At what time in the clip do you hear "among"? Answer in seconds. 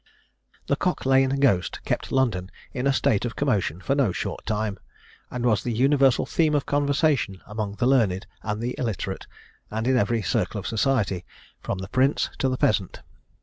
7.45-7.75